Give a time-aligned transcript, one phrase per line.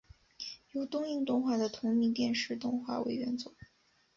[0.71, 3.53] 由东映动画的同名电视动画为原作。